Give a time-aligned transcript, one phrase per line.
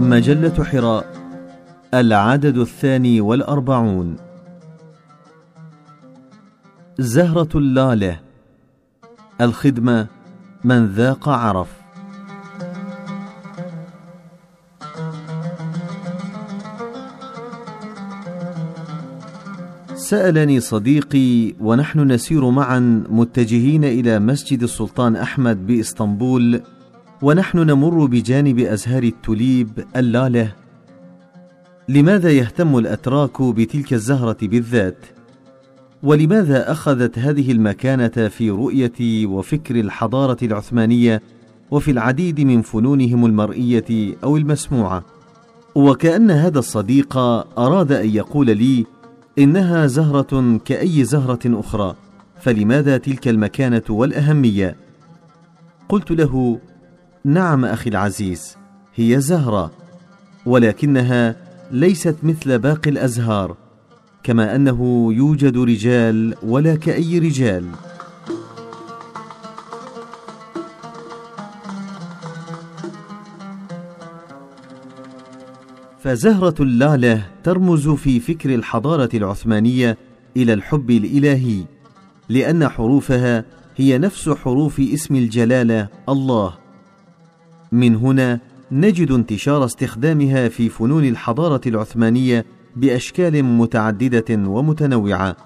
[0.00, 1.06] مجلة حراء
[1.94, 4.16] العدد الثاني والأربعون.
[6.98, 8.20] زهرة اللالة
[9.40, 10.06] الخدمة
[10.64, 11.68] من ذاق عرف.
[19.94, 26.62] سألني صديقي ونحن نسير معا متجهين إلى مسجد السلطان أحمد بإسطنبول
[27.22, 30.52] ونحن نمر بجانب أزهار التوليب اللالة.
[31.88, 34.96] لماذا يهتم الأتراك بتلك الزهرة بالذات؟
[36.02, 41.22] ولماذا أخذت هذه المكانة في رؤية وفكر الحضارة العثمانية
[41.70, 45.04] وفي العديد من فنونهم المرئية أو المسموعة؟
[45.74, 47.16] وكأن هذا الصديق
[47.58, 48.86] أراد أن يقول لي
[49.38, 51.94] إنها زهرة كأي زهرة أخرى
[52.40, 54.76] فلماذا تلك المكانة والأهمية؟
[55.88, 56.58] قلت له
[57.28, 58.56] نعم أخي العزيز
[58.94, 59.70] هي زهرة
[60.46, 61.36] ولكنها
[61.70, 63.56] ليست مثل باقي الأزهار
[64.22, 67.64] كما أنه يوجد رجال ولا كأي رجال.
[76.00, 79.98] فزهرة اللالة ترمز في فكر الحضارة العثمانية
[80.36, 81.64] إلى الحب الإلهي
[82.28, 83.44] لأن حروفها
[83.76, 86.67] هي نفس حروف اسم الجلالة الله.
[87.72, 88.40] من هنا
[88.72, 92.44] نجد انتشار استخدامها في فنون الحضارة العثمانية
[92.76, 95.36] بأشكال متعددة ومتنوعة.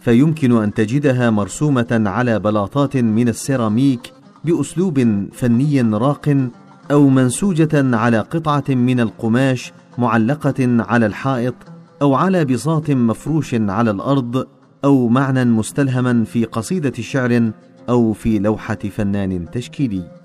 [0.00, 4.12] فيمكن أن تجدها مرسومة على بلاطات من السيراميك
[4.44, 6.48] بأسلوب فني راق
[6.90, 11.54] أو منسوجة على قطعة من القماش معلقة على الحائط
[12.02, 14.46] أو على بساط مفروش على الأرض
[14.84, 17.50] أو معنى مستلهما في قصيدة شعر
[17.88, 20.21] أو في لوحة فنان تشكيلي.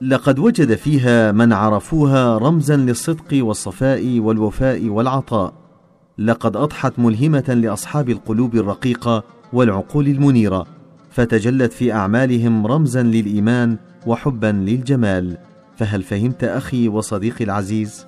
[0.00, 5.52] لقد وجد فيها من عرفوها رمزا للصدق والصفاء والوفاء والعطاء.
[6.18, 9.22] لقد أضحت ملهمة لأصحاب القلوب الرقيقة
[9.52, 10.66] والعقول المنيرة
[11.10, 13.76] فتجلت في أعمالهم رمزا للإيمان
[14.06, 15.36] وحبا للجمال.
[15.76, 18.06] فهل فهمت أخي وصديقي العزيز؟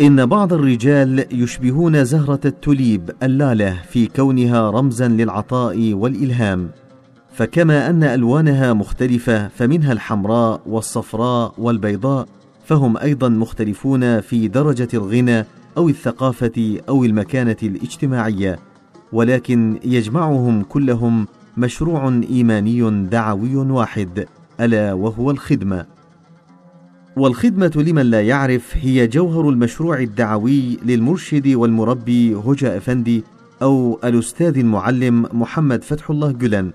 [0.00, 6.70] إن بعض الرجال يشبهون زهرة التوليب اللاله في كونها رمزا للعطاء والإلهام.
[7.36, 12.28] فكما أن ألوانها مختلفة فمنها الحمراء والصفراء والبيضاء
[12.64, 15.44] فهم أيضا مختلفون في درجة الغنى
[15.76, 18.58] أو الثقافة أو المكانة الاجتماعية.
[19.12, 21.26] ولكن يجمعهم كلهم
[21.56, 24.26] مشروع إيماني دعوي واحد
[24.60, 25.86] ألا وهو الخدمة.
[27.16, 33.24] والخدمة لمن لا يعرف هي جوهر المشروع الدعوي للمرشد والمربي هجا أفندي
[33.62, 36.70] أو الأستاذ المعلم محمد فتح الله جلن.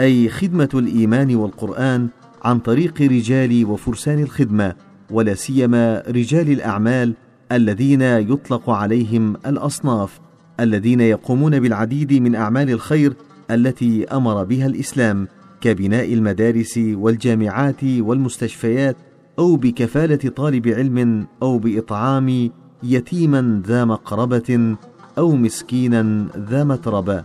[0.00, 2.08] أي خدمة الإيمان والقرآن
[2.44, 4.74] عن طريق رجال وفرسان الخدمة
[5.10, 7.14] ولا سيما رجال الأعمال
[7.52, 10.20] الذين يطلق عليهم الأصناف
[10.60, 13.14] الذين يقومون بالعديد من أعمال الخير
[13.50, 15.28] التي أمر بها الإسلام
[15.60, 18.96] كبناء المدارس والجامعات والمستشفيات
[19.38, 22.50] أو بكفالة طالب علم أو بإطعام
[22.82, 24.76] يتيما ذا مقربة
[25.18, 27.24] أو مسكينا ذا متربة.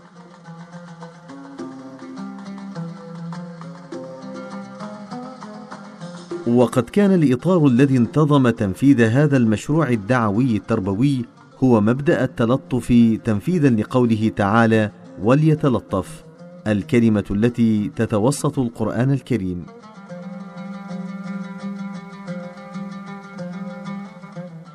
[6.55, 11.25] وقد كان الإطار الذي انتظم تنفيذ هذا المشروع الدعوي التربوي
[11.63, 14.91] هو مبدأ التلطف تنفيذا لقوله تعالى
[15.23, 16.23] وليتلطف
[16.67, 19.65] الكلمة التي تتوسط القرآن الكريم.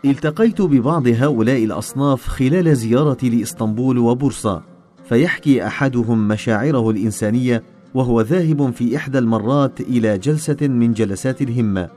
[0.04, 4.62] التقيت ببعض هؤلاء الأصناف خلال زيارتي لإسطنبول وبورصة
[5.08, 11.88] فيحكي أحدهم مشاعره الإنسانية وهو ذاهب في إحدى المرات إلى جلسة من جلسات الهمة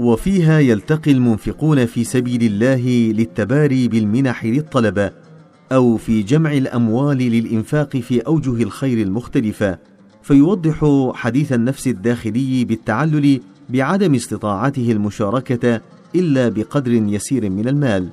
[0.00, 5.10] وفيها يلتقي المنفقون في سبيل الله للتباري بالمنح للطلبة
[5.72, 9.78] أو في جمع الأموال للإنفاق في أوجه الخير المختلفة
[10.22, 10.84] فيوضح
[11.14, 15.80] حديث النفس الداخلي بالتعلل بعدم استطاعته المشاركة
[16.14, 18.08] إلا بقدر يسير من المال.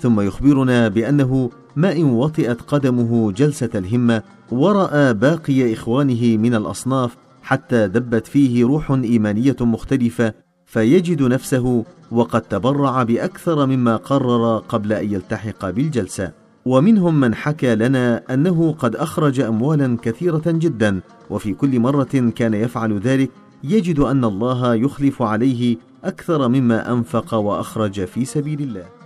[0.00, 4.22] ثم يخبرنا بأنه ما إن وطئت قدمه جلسة الهمة
[4.52, 10.34] ورأى باقي إخوانه من الأصناف حتى دبت فيه روح إيمانية مختلفة
[10.66, 16.32] فيجد نفسه وقد تبرع بأكثر مما قرر قبل أن يلتحق بالجلسة.
[16.66, 21.00] ومنهم من حكى لنا أنه قد أخرج اموالا كثيرة جدا
[21.30, 23.30] وفي كل مرة كان يفعل ذلك
[23.64, 28.97] يجد أن الله يخلف عليه أكثر مما أنفق وأخرج في سبيل الله.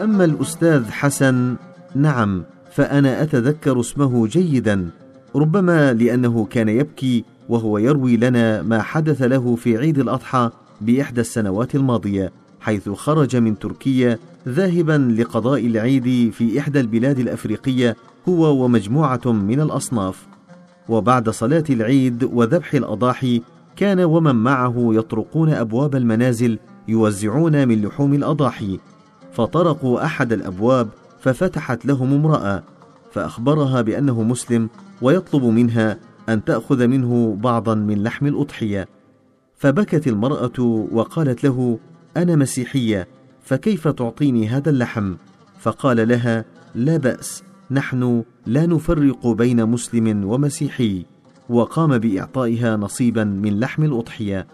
[0.00, 1.56] أما الأستاذ حسن
[1.94, 4.90] نعم فأنا أتذكر اسمه جيدا
[5.36, 10.50] ربما لأنه كان يبكي وهو يروي لنا ما حدث له في عيد الأضحى
[10.80, 14.18] بإحدى السنوات الماضية حيث خرج من تركيا
[14.48, 17.96] ذاهبا لقضاء العيد في إحدى البلاد الأفريقية
[18.28, 20.26] هو ومجموعة من الأصناف.
[20.88, 23.42] وبعد صلاة العيد وذبح الأضاحي
[23.76, 26.58] كان ومن معه يطرقون أبواب المنازل
[26.88, 28.78] يوزعون من لحوم الأضاحي.
[29.32, 30.88] فطرقوا أحد الأبواب
[31.20, 32.62] ففتحت لهم امرأة
[33.12, 34.68] فأخبرها بأنه مسلم
[35.02, 35.98] ويطلب منها
[36.28, 38.88] أن تأخذ منه بعضا من لحم الأضحية.
[39.56, 41.78] فبكت المرأة وقالت له
[42.16, 43.08] أنا مسيحية
[43.42, 45.14] فكيف تعطيني هذا اللحم؟
[45.60, 46.44] فقال لها
[46.74, 51.04] لا بأس نحن لا نفرق بين مسلم ومسيحي.
[51.48, 54.46] وقام بإعطائها نصيبا من لحم الأضحية.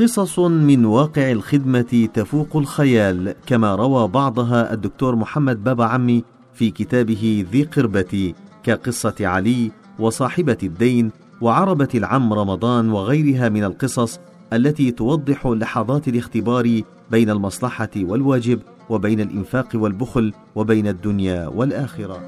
[0.00, 6.24] قصص من واقع الخدمة تفوق الخيال كما روى بعضها الدكتور محمد بابا عمي
[6.54, 11.10] في كتابه ذي قربتي كقصة علي وصاحبة الدين
[11.40, 14.20] وعربة العم رمضان وغيرها من القصص
[14.52, 16.80] التي توضح لحظات الاختبار
[17.10, 18.60] بين المصلحة والواجب
[18.90, 22.20] وبين الإنفاق والبخل وبين الدنيا والآخرة.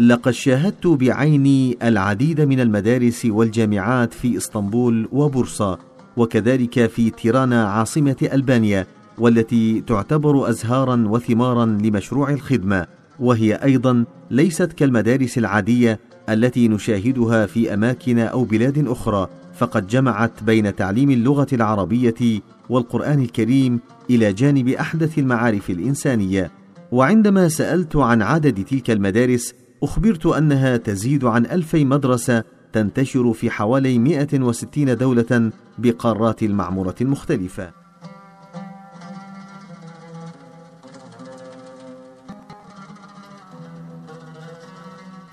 [0.00, 5.78] لقد شاهدت بعيني العديد من المدارس والجامعات في إسطنبول وبورصة
[6.16, 8.86] وكذلك في تيرانا عاصمة ألبانيا
[9.18, 12.86] والتي تعتبر أزهارا وثمارا لمشروع الخدمة
[13.18, 20.76] وهي أيضا ليست كالمدارس العادية التي نشاهدها في أماكن أو بلاد أخرى فقد جمعت بين
[20.76, 23.80] تعليم اللغة العربية والقرآن الكريم
[24.10, 26.50] إلى جانب أحدث المعارف الإنسانية.
[26.92, 33.98] وعندما سألت عن عدد تلك المدارس أخبرت أنها تزيد عن ألفي مدرسة تنتشر في حوالي
[33.98, 37.72] 160 دولة بقارات المعمورة المختلفة.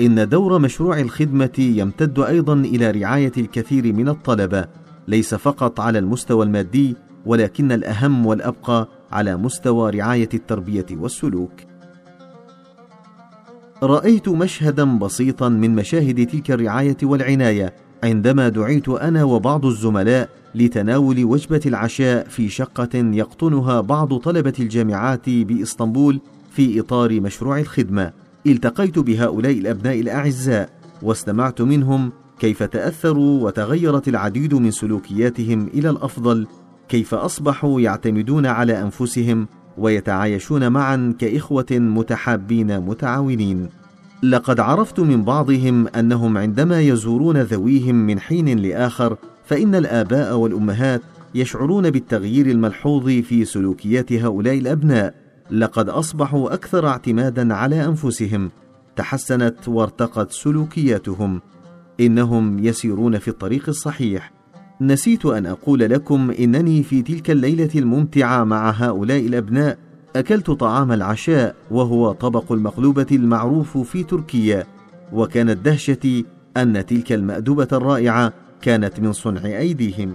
[0.01, 4.65] إن دور مشروع الخدمة يمتد أيضا إلى رعاية الكثير من الطلبة،
[5.07, 6.95] ليس فقط على المستوى المادي،
[7.25, 11.66] ولكن الأهم والأبقى على مستوى رعاية التربية والسلوك.
[13.83, 21.61] رأيت مشهدا بسيطا من مشاهد تلك الرعاية والعناية عندما دعيت أنا وبعض الزملاء لتناول وجبة
[21.65, 26.19] العشاء في شقة يقطنها بعض طلبة الجامعات بإسطنبول
[26.51, 28.11] في إطار مشروع الخدمة.
[28.47, 30.69] التقيت بهؤلاء الأبناء الأعزاء
[31.01, 36.47] واستمعت منهم كيف تأثروا وتغيرت العديد من سلوكياتهم إلى الأفضل
[36.89, 39.47] كيف أصبحوا يعتمدون على أنفسهم
[39.77, 43.69] ويتعايشون معا كإخوة متحابين متعاونين.
[44.23, 51.01] لقد عرفت من بعضهم أنهم عندما يزورون ذويهم من حين لآخر فإن الآباء والأمهات
[51.35, 55.15] يشعرون بالتغيير الملحوظ في سلوكيات هؤلاء الأبناء.
[55.51, 58.51] لقد أصبحوا أكثر اعتمادا على أنفسهم.
[58.95, 61.41] تحسنت وارتقت سلوكياتهم.
[61.99, 64.36] إنهم يسيرون في الطريق الصحيح.
[64.81, 69.77] نسيت أن أقول لكم إنني في تلك الليلة الممتعة مع هؤلاء الأبناء
[70.15, 74.65] أكلت طعام العشاء وهو طبق المقلوبة المعروف في تركيا
[75.13, 76.25] وكانت دهشتي
[76.57, 80.11] أن تلك المأدوبة الرائعة كانت من صنع أيديهم.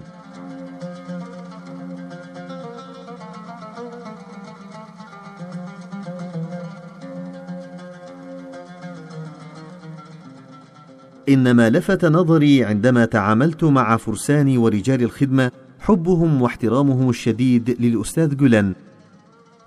[11.32, 18.72] إنما لفت نظري عندما تعاملت مع فرسان ورجال الخدمة حبهم واحترامهم الشديد للأستاذ جولان.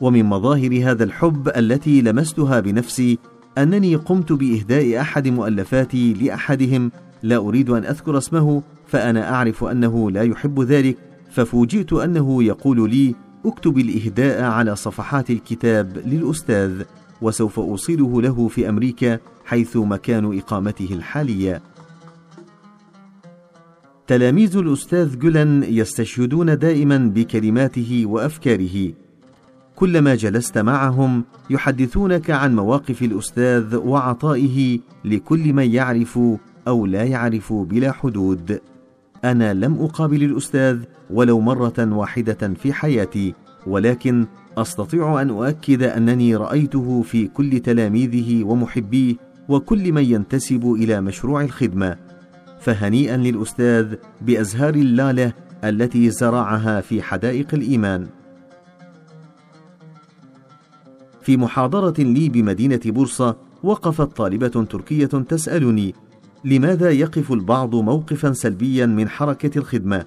[0.01, 3.17] ومن مظاهر هذا الحب التي لمستها بنفسي
[3.57, 6.91] أنني قمت بإهداء أحد مؤلفاتي لأحدهم.
[7.23, 10.97] لا أريد أن أذكر اسمه فأنا أعرف أنه لا يحب ذلك
[11.31, 16.81] ففوجئت أنه يقول لي اكتب الإهداء على صفحات الكتاب للأستاذ.
[17.21, 21.61] وسوف أوصله له في أمريكا حيث مكان إقامته الحالية.
[24.07, 28.93] تلاميذ الأستاذ جولان يستشهدون دائما بكلماته وأفكاره.
[29.75, 36.19] كلما جلست معهم يحدثونك عن مواقف الأستاذ وعطائه لكل من يعرف
[36.67, 38.59] أو لا يعرف بلا حدود.
[39.23, 40.79] أنا لم أقابل الأستاذ
[41.09, 43.33] ولو مرة واحدة في حياتي
[43.67, 44.25] ولكن
[44.57, 49.15] أستطيع أن أؤكد أنني رأيته في كل تلاميذه ومحبيه
[49.49, 51.97] وكل من ينتسب إلى مشروع الخدمة
[52.59, 55.33] فهنيئا للأستاذ بأزهار اللالة
[55.63, 58.07] التي زرعها في حدائق الإيمان.
[61.21, 65.95] في محاضرة لي بمدينة بورصة وقفت طالبة تركية تسألني
[66.45, 70.05] لماذا يقف البعض موقفا سلبيا من حركة الخدمة؟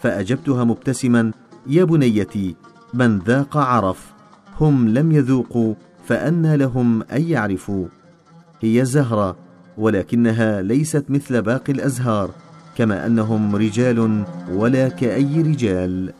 [0.00, 1.32] فأجبتها مبتسما
[1.66, 2.54] يا بنيتي
[2.94, 4.12] من ذاق عرف
[4.60, 5.74] هم لم يذوقوا
[6.06, 7.86] فأنى لهم أن يعرفوا.
[8.60, 9.36] هي زهرة
[9.78, 12.30] ولكنها ليست مثل باقي الأزهار
[12.76, 16.12] كما أنهم رجال ولا كأي رجال.